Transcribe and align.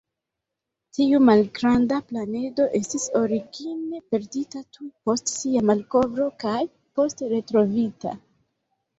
Tiu 0.97 1.17
malgranda 1.25 1.97
planedo 2.11 2.63
estis 2.79 3.03
origine 3.19 3.99
perdita 4.15 4.61
tuj 4.77 4.87
post 5.09 5.33
sia 5.33 5.61
malkovro 5.71 6.27
kaj 6.45 6.63
poste 7.01 7.29
retrovita. 7.35 8.15